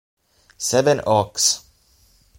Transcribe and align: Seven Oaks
Seven 0.57 0.99
Oaks 1.05 1.61